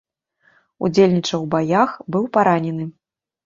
Удзельнічаў 0.87 1.39
у 1.45 1.47
баях, 1.53 1.95
быў 2.17 2.29
паранены. 2.39 2.93